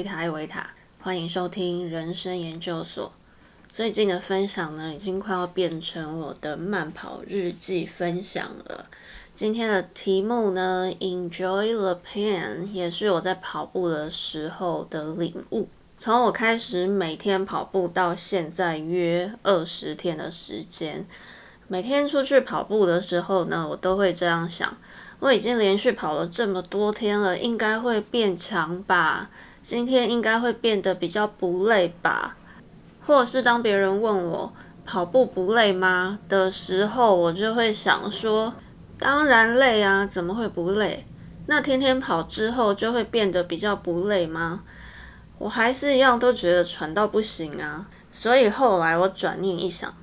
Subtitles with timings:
[0.00, 0.70] 丽塔维塔，
[1.02, 3.12] 欢迎收听人生研究所。
[3.70, 8.86] 最近的分享呢，已经快要变成我的慢跑日记分享了。
[9.34, 15.68] 今天的题目呢，Enjoy the pain，也是我在跑步的时候的领悟。
[15.98, 21.06] 从我开始每天跑步到现在约二十天的时间，
[21.68, 24.74] 每天出去跑步的时候呢，我都会这样想。
[25.18, 29.28] 我已经连续跑了这么多天了，应该会变强吧？
[29.62, 32.36] 今天应该会变得比较不累吧？
[33.06, 34.52] 或者是当别人问我
[34.84, 38.54] 跑步不累吗的时候，我就会想说，
[38.98, 41.04] 当然累啊，怎么会不累？
[41.46, 44.62] 那天天跑之后就会变得比较不累吗？
[45.38, 47.86] 我还是一样都觉得喘到不行啊。
[48.10, 49.94] 所以后来我转念一想，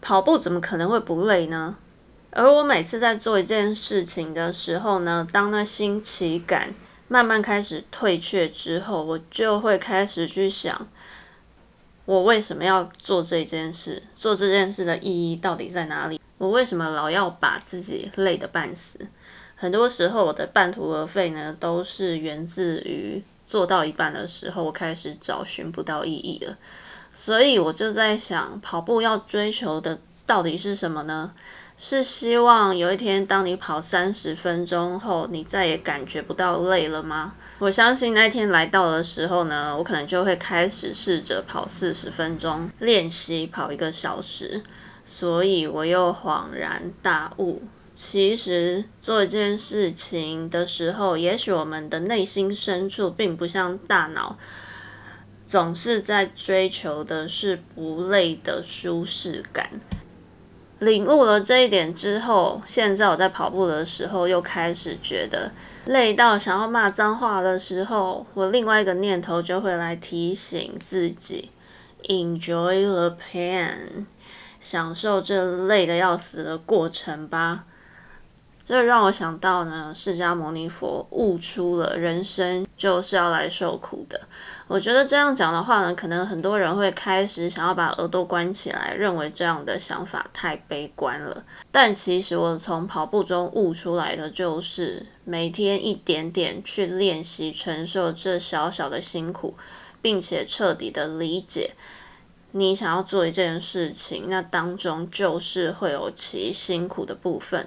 [0.00, 1.76] 跑步怎么可能会不累呢？
[2.30, 6.74] 而我每次在做一件事情的时候呢，当那新奇感
[7.12, 10.88] 慢慢开始退却之后，我就会开始去想，
[12.06, 14.02] 我为什么要做这件事？
[14.16, 16.18] 做这件事的意义到底在哪里？
[16.38, 18.98] 我为什么老要把自己累得半死？
[19.54, 26.56] 很多时候，我的半途而废呢，都是源自于做到一半的时候，我开始找寻不到意义了。
[27.12, 31.30] 所以我就在想，跑步要追求的到底是什么呢？
[31.84, 37.34] 是希望有一天，当你跑三十分钟后，你再也感觉不到累了吗？
[37.58, 44.62] 我相信那天来到的时候呢，我可能就会开始试着跑四十分钟，练习跑一个小时。
[45.04, 47.60] 所以我又恍然大悟，
[47.96, 54.38] 其实做一件事情的时候，也许我们的内心深处并不像大脑
[55.44, 59.68] 总是在追求的是不累的舒适感。
[60.82, 65.48] 领悟了这一点之后，现在我在跑步的时候又开始觉得
[65.84, 71.50] 累到想要骂脏话的时候，我另外一个念头就会来提醒自己
[72.08, 74.04] ：enjoy the pain，
[74.58, 77.64] 享受这累的要死的过程吧。
[78.64, 84.20] 这让我想到呢，释迦牟尼佛悟出了人生就是要来受苦的。
[84.68, 91.44] 我觉得这样讲的话呢，可能很多人会开始想要把耳朵关起来，认为这样的想法太悲观了。
[91.70, 99.54] 但其实我从跑步中悟出来的就是，每天一点点去练习承受这小小的辛苦，
[100.00, 101.72] 并且彻底的理解，
[102.52, 107.66] 你想要做一件事情，那当中就是会有其辛苦的部分。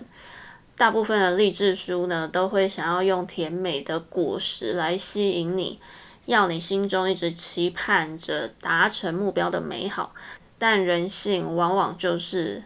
[0.78, 5.80] 大部分的励志书呢，都会想要用甜美的果实来吸引你，
[6.26, 10.14] 要你心中一直期盼着达成目标的美好。
[10.58, 12.62] 但人性往往就是，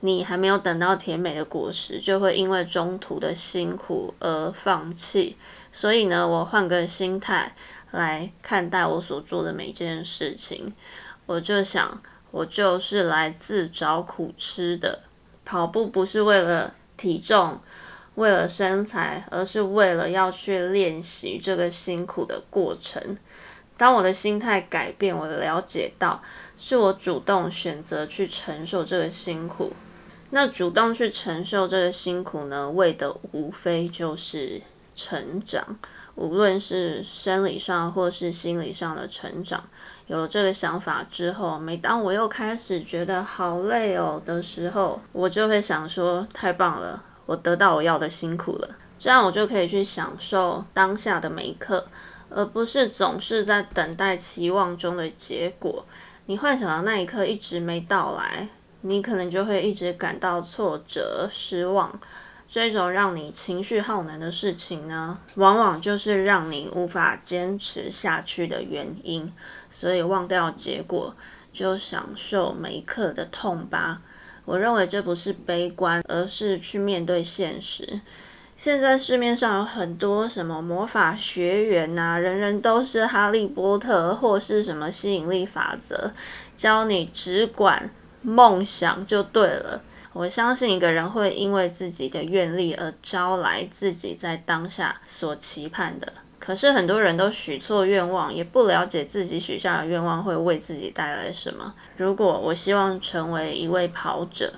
[0.00, 5.36] 你还没有等到甜美的果实，就会因为中途的辛苦而放弃。
[5.70, 7.54] 所以呢，我换个心态
[7.90, 10.72] 来看待我所做的每件事情，
[11.26, 15.00] 我就想，我就是来自找苦吃的。
[15.44, 16.72] 跑步不是为了。
[17.02, 17.60] 体重
[18.14, 23.18] 为了身材，而是为了要去练习这个辛苦的过程。
[23.76, 26.22] 当我的心态改变，我了解到
[26.56, 29.72] 是我主动选择去承受这个辛苦。
[30.30, 34.62] 那主动去承受这个辛苦呢，为的无非就是
[34.94, 35.76] 成长，
[36.14, 39.62] 无论是生理上或是心理上的成长。
[40.06, 48.68] 有了这个想法之后，每当我又开始觉得好累哦的时候，我就会想说：太棒了，我得到我要的辛苦了。
[48.98, 51.86] 这样我就可以去享受当下的每一刻，
[52.28, 55.84] 而不是总是在等待期望中的结果。
[56.26, 58.48] 你幻想的那一刻一直没到来，
[58.82, 62.00] 你可能就会一直感到挫折、失望。
[62.52, 69.32] 这种让你情绪耗能的事情呢，往往就是让你无法坚持下去的原因。
[69.70, 71.16] 所以忘掉结果，
[71.50, 74.02] 就享受每一刻的痛吧。
[74.44, 78.02] 我认为这不是悲观，而是去面对现实。
[78.54, 86.12] 现在市面上有很多什么魔法学员呐，人人都是哈利波特，或是什么吸引力法则，
[86.54, 87.88] 教你只管
[88.20, 89.80] 梦想就对了。
[90.12, 96.12] 我相信一个人会因为自己的愿力而招来自己在当下所期盼的。
[96.38, 101.72] 可是很多人都许错愿望，也不了解自己许下的愿望会为自己带来什么。
[101.96, 104.52] 如果我希望成为一位跑者，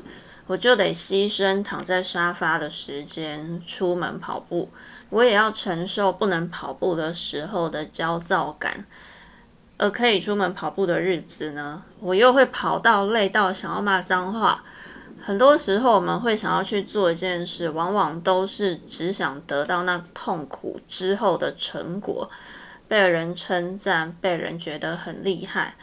[0.46, 4.70] 我就得牺牲躺在沙发的时间出门跑步，
[5.10, 8.86] 我也要承受不能跑步的时候的焦躁感。
[9.76, 14.64] 而可以出门跑步的日子呢，我又会跑到累到想要骂脏话。
[15.26, 22.30] 很多时候，我们会想要去做一件事，往往都是只想得到那痛苦之后的成果。
[22.86, 25.74] 被人称赞，被人觉得很厉害。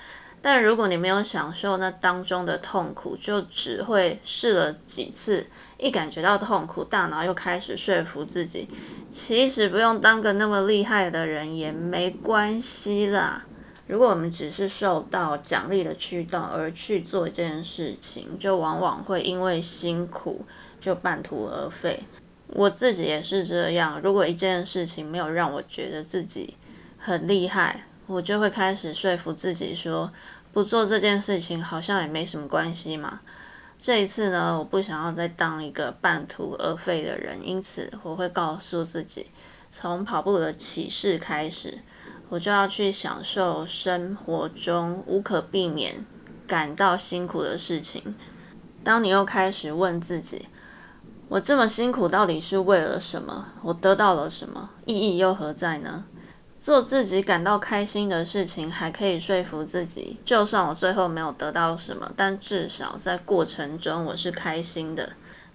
[0.44, 5.48] 但如果你没有享受那当中的痛苦，就只会试了几次，
[5.80, 8.68] 一感觉到痛苦，大脑又开始说服自己，
[9.10, 13.44] 其实不用当个那么厉害的人也没关系啦。
[13.92, 20.46] 如果我们只是受到奖励的驱动而去做一件事情，就往往会因为辛苦
[20.80, 22.02] 就半途而废。
[22.48, 26.56] 我自己也是这样，如果一件事情没有让我觉得自己
[26.98, 30.10] 很厉害，我就会开始说服自己说，
[30.54, 33.20] 不做这件事情好像也没什么关系嘛。
[33.78, 39.28] 这一次呢，我不想要再当一个半途而废的人，因此我会告诉自己，
[39.70, 41.80] 从跑步的起势开始，
[42.31, 46.06] 我就要去享受生活中无可避免
[46.48, 48.16] 感到辛苦的事情。
[48.86, 50.48] 当你又开始问自己，
[51.28, 53.48] 我这么辛苦到底是为了什么？
[53.62, 54.69] 我得到了什么？
[54.86, 56.06] 意义又何在呢？
[56.57, 65.12] 做自己感到开心的事情，还可以说服自己，就算我最后没有得到什么，但至少在过程中我是开心的。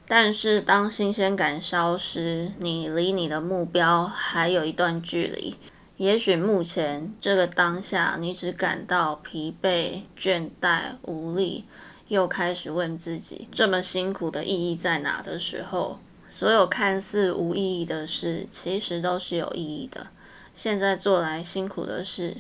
[0.06, 5.56] 但是当新鲜感消失，你离你的目标还有一段距离。
[5.96, 11.64] 也许目前这个当下，你只感到疲惫、倦怠、无力。
[12.08, 15.98] 又开始问自己，这么辛苦的意义在哪的时候，
[16.28, 20.06] 所有看似无意义的事，其实都是有意义的。
[20.54, 22.36] 现在做来辛苦的事，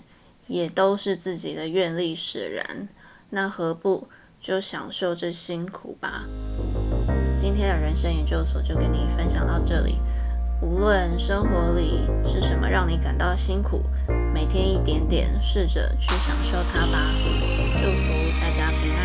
[0.46, 2.88] 也都是自己的愿力使然。
[3.30, 4.06] 那何不
[4.40, 6.26] 就享受这辛苦吧？
[7.36, 9.96] 今天的人生研究所就跟你分享到这里。
[10.62, 13.82] 无论生活里是什么让你感到辛苦，
[14.32, 16.98] 每天一点点，试着去享受它吧。
[17.82, 18.95] 祝福大家平。